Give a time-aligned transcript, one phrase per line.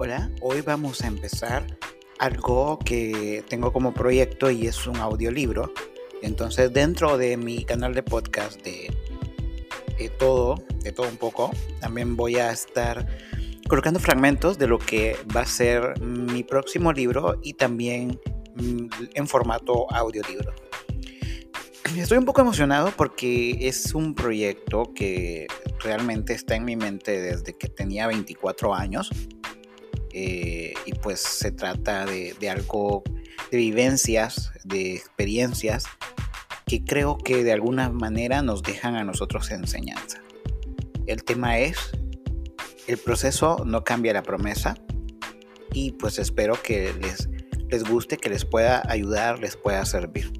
[0.00, 1.66] Hola, hoy vamos a empezar
[2.20, 5.72] algo que tengo como proyecto y es un audiolibro.
[6.22, 8.92] Entonces dentro de mi canal de podcast de,
[10.16, 10.54] todo,
[10.84, 11.50] de todo un poco,
[11.80, 13.08] también voy a estar
[13.68, 18.20] colocando fragmentos de lo que va a ser mi próximo libro y también
[18.54, 20.54] mm, en formato audiolibro.
[21.96, 25.48] Estoy un poco emocionado porque es un proyecto que
[25.80, 29.10] realmente está en mi mente desde que tenía 24 años
[30.20, 33.04] eh, y pues se trata de, algo,
[33.52, 35.84] de vivencias, de experiencias
[36.66, 40.20] que creo que de alguna manera nos dejan a nosotros enseñanza.
[41.06, 41.78] El tema es,
[42.88, 44.74] el proceso no cambia la promesa
[45.72, 47.28] y pues espero que les,
[47.70, 50.32] les guste, que les pueda ayudar, les pueda servir.